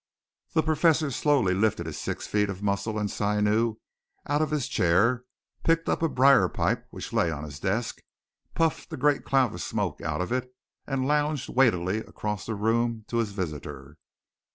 The 0.53 0.63
Professor 0.63 1.11
slowly 1.11 1.53
lifted 1.53 1.85
his 1.85 1.99
six 1.99 2.25
feet 2.25 2.49
of 2.49 2.63
muscle 2.63 2.97
and 2.97 3.07
sinew 3.11 3.75
out 4.25 4.41
of 4.41 4.49
his 4.49 4.67
chair, 4.67 5.25
picked 5.63 5.87
up 5.87 6.01
a 6.01 6.09
briar 6.09 6.49
pipe 6.49 6.87
which 6.89 7.13
lay 7.13 7.29
on 7.29 7.43
his 7.43 7.59
desk, 7.59 8.01
puffed 8.55 8.91
a 8.91 8.97
great 8.97 9.23
cloud 9.23 9.53
of 9.53 9.61
smoke 9.61 10.01
out 10.01 10.19
of 10.21 10.31
it, 10.31 10.51
and 10.87 11.05
lounged 11.07 11.49
weightily 11.49 11.99
across 11.99 12.47
the 12.47 12.55
room 12.55 13.05
to 13.09 13.17
his 13.17 13.29
visitor. 13.31 13.97